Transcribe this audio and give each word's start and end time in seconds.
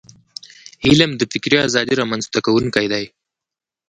علم 0.87 1.11
د 1.17 1.21
فکري 1.31 1.57
ازادی 1.67 1.93
رامنځته 2.01 2.39
کونکی 2.45 2.85
دی. 2.93 3.05